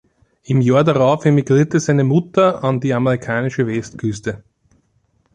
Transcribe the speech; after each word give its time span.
Im 0.41 0.61
Jahr 0.61 0.83
darauf 0.83 1.25
emigrierte 1.25 1.79
seine 1.79 2.03
Mutter 2.03 2.63
an 2.63 2.79
die 2.79 2.91
amerikanische 2.95 3.67
Westküste. 3.67 4.43